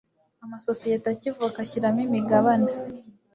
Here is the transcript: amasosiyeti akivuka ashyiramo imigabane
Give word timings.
amasosiyeti 0.43 1.07
akivuka 1.13 1.57
ashyiramo 1.65 1.99
imigabane 2.07 2.71